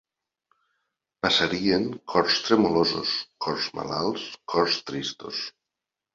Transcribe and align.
Passarien 1.25 1.85
cors 2.13 2.39
tremolosos, 2.47 3.13
cors 3.49 3.69
malalts, 3.83 4.27
cors 4.57 4.81
tristos 4.91 5.45